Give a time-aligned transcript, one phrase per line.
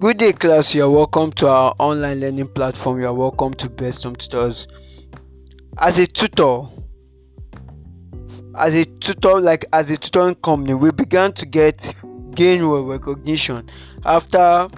[0.00, 0.74] Good day, class.
[0.74, 3.00] You are welcome to our online learning platform.
[3.00, 4.66] You are welcome to Best Home Tutors.
[5.78, 6.62] As a tutor,
[8.56, 11.94] as a tutor, like as a tutoring company, we began to get
[12.34, 13.70] gain recognition
[14.04, 14.68] after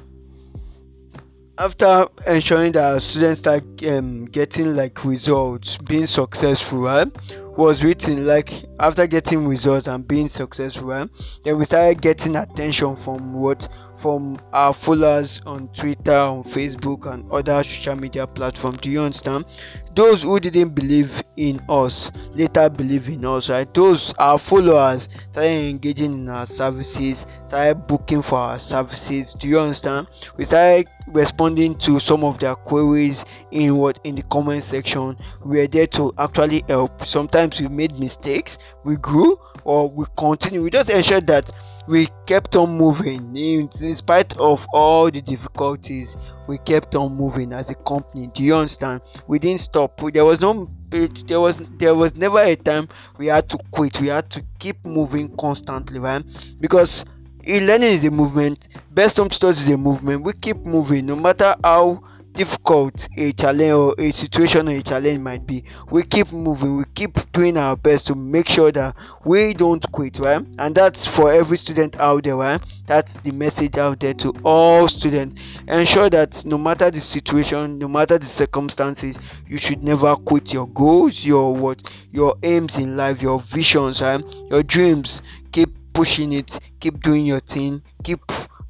[1.58, 7.08] after ensuring that our students start um, getting like results, being successful, right?
[7.56, 11.08] Was written like after getting results and being successful?
[11.42, 17.30] Then we started getting attention from what from our followers on Twitter, on Facebook, and
[17.32, 18.78] other social media platforms.
[18.80, 19.46] Do you understand?
[19.94, 23.72] Those who didn't believe in us later believe in us, right?
[23.72, 29.32] Those our followers started engaging in our services, started booking for our services.
[29.32, 30.08] Do you understand?
[30.36, 35.16] We started responding to some of their queries in what in the comment section.
[35.44, 37.06] We are there to actually help.
[37.06, 40.62] Sometimes we made mistakes, we grew, or we continue.
[40.62, 41.50] We just ensured that
[41.86, 43.36] we kept on moving.
[43.36, 46.16] In, in spite of all the difficulties
[46.46, 48.28] we kept on moving as a company.
[48.34, 49.02] Do you understand?
[49.26, 50.00] We didn't stop.
[50.12, 52.88] There was no there was there was never a time
[53.18, 54.00] we had to quit.
[54.00, 56.24] We had to keep moving constantly right?
[56.60, 57.04] Because
[57.46, 58.68] e-learning is a movement.
[58.90, 60.22] Best home tutors is a movement.
[60.22, 61.06] We keep moving.
[61.06, 62.02] No matter how
[62.36, 66.84] difficult a challenge or a situation or a challenge might be we keep moving we
[66.94, 70.46] keep doing our best to make sure that we don't quit right?
[70.58, 72.60] And that's for every student out there right?
[72.86, 75.40] That's the message out there to all students.
[75.66, 79.16] Ensure that no matter the situation no matter the circumstances
[79.48, 84.22] you should never quit your goals your what your aims in life your visions right?
[84.50, 85.22] Your dreams.
[85.52, 88.20] Keep pushing it keep doing your thing keep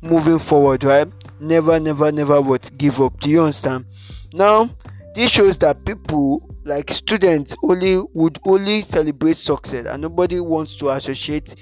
[0.01, 1.09] moving forward right
[1.41, 3.21] never never never would give up.
[3.21, 3.87] Do you understand?
[4.33, 4.71] Now
[5.15, 10.91] this shows that people like students only would only celebrate success and nobody wants to
[10.91, 11.55] associate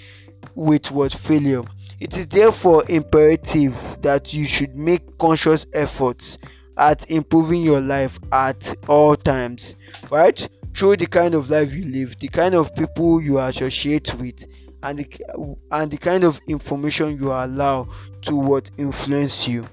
[0.55, 1.63] with what failure.
[2.01, 6.39] It is therefore imperative that you should make conscious efforts
[6.77, 9.77] at improving your life at all times
[10.11, 10.49] right?
[10.75, 14.45] Through the kind of life you live the kind of people you associate with
[14.83, 17.89] and the, and the kind of information you allow
[18.25, 19.67] to what influence you.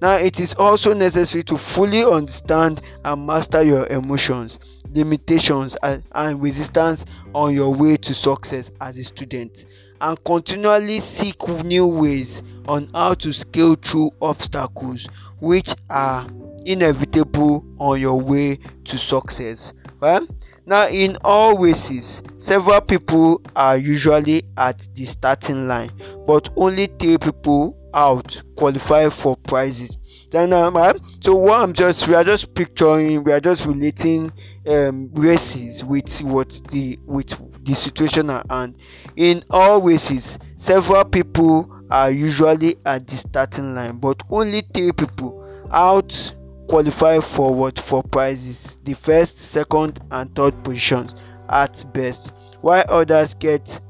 [0.00, 4.58] Now it is also necessary to fully understand and master your emotions
[4.96, 9.66] limitations and, and resistance on your way to success as a student
[10.00, 15.06] and continually seek new ways on how to scale through obstacles
[15.40, 16.26] which are
[16.64, 19.72] inevitable on your way to success.
[20.00, 20.22] Right
[20.66, 25.90] now in all races several people are usually at the starting line
[26.26, 29.96] but only three people out qualify for prizes.
[30.30, 30.74] Then um,
[31.20, 34.30] so what i'm just we are just picturing we are just relating
[34.68, 37.34] um races with what the with
[37.64, 38.76] the situation at hand.
[39.16, 45.42] In all races several people are usually at the starting line but only three people
[45.72, 46.34] out
[46.68, 51.14] qualify for what for prizes the first second and third positions
[51.48, 52.32] at best.
[52.60, 53.80] While others get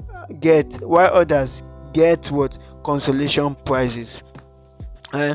[0.41, 1.62] get while others
[1.93, 4.22] get what consolation prizes.
[5.12, 5.34] Uh,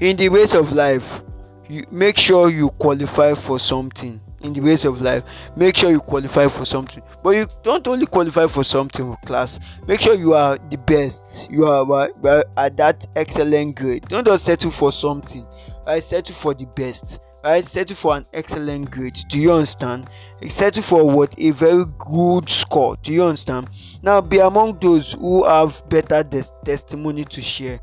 [0.00, 1.20] in the ways of life
[1.68, 4.20] you make sure you qualify for something.
[4.42, 5.24] In the ways of life
[5.56, 7.02] make sure you qualify for something.
[7.22, 9.58] But you don't only qualify for something class.
[9.88, 11.50] Make sure you are the best.
[11.50, 12.12] You are
[12.56, 14.06] at that excellent grade.
[14.08, 15.44] Don't just settle for something.
[15.84, 19.18] Right settle for the best right settle for an excellent grade.
[19.28, 20.08] Do you understand?
[20.48, 21.34] Settle for what?
[21.38, 22.96] A very good score.
[23.02, 23.68] Do you understand?
[24.02, 27.80] Now be among those who have better des- testimony to share.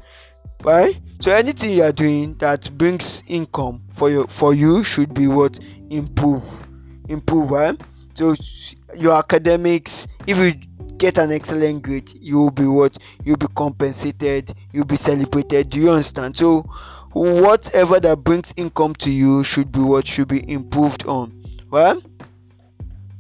[0.64, 5.28] Right so anything you are doing that brings income for you for you should be
[5.28, 5.60] what?
[5.90, 6.68] Improve.
[7.08, 7.80] Improve right
[8.16, 8.36] so
[8.96, 10.54] your academics if you
[10.98, 12.98] get an excellent grade you will be what?
[13.24, 14.56] You'll be compensated.
[14.74, 15.70] You'll be celebrated.
[15.70, 16.38] Do you understand?
[16.38, 16.66] So
[17.14, 21.44] whatever that brings income to you should be what should be improved on.
[21.70, 21.98] Right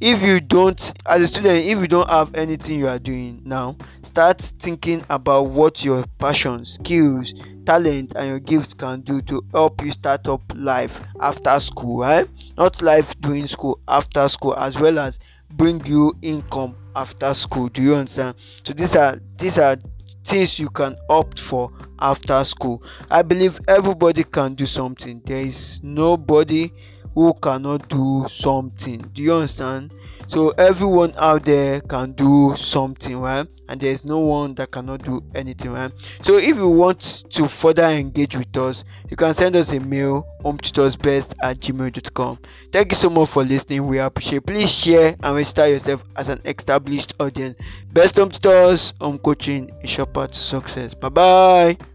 [0.01, 3.75] if you don't as a student if you don't have anything you are doing now
[4.03, 7.35] start thinking about what your passion skills
[7.65, 12.27] talent and your gifts can do to help you start up life after school right?
[12.57, 15.19] Not life during school after school as well as
[15.51, 17.69] bring you income after school.
[17.69, 18.35] Do you understand?
[18.65, 19.77] So these are these are
[20.25, 22.83] things you can opt for after school.
[23.09, 25.21] I believe everybody can do something.
[25.25, 26.71] There is nobody
[27.13, 28.99] who cannot do something.
[29.13, 29.93] Do you understand?
[30.27, 33.47] So everyone out there can do something right?
[33.67, 35.91] And there's no one that cannot do anything right?
[36.23, 40.25] So if you want to further engage with us you can send us a mail
[40.41, 42.39] hometutorsbest at gmail.com
[42.71, 43.85] thank you so much for listening.
[43.87, 47.57] We appreciate please share and register yourself as an established audience.
[47.91, 50.93] Best home tutors home coaching is your to success.
[50.93, 51.90] Bye bye